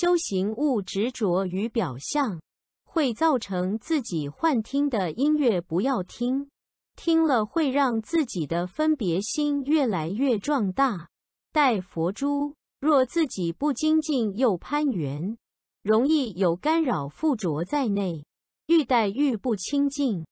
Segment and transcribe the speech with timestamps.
[0.00, 2.40] 修行勿执着于表象，
[2.84, 6.48] 会造成自己幻听的音乐不要听，
[6.94, 11.08] 听了会让自己的分别心越来越壮大。
[11.52, 15.36] 待佛珠，若自己不精进又攀缘，
[15.82, 18.24] 容易有干扰附着在内，
[18.68, 20.24] 愈待愈不清净。